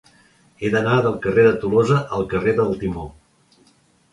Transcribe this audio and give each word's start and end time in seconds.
He 0.63 0.69
d'anar 0.75 0.95
del 1.07 1.17
carrer 1.25 1.43
de 1.47 1.51
Tolosa 1.65 1.99
al 2.17 2.25
carrer 2.33 2.57
del 2.61 2.75
Timó. 2.85 3.07